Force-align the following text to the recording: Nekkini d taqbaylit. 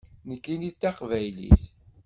Nekkini 0.29 0.71
d 0.73 0.77
taqbaylit. 0.81 1.61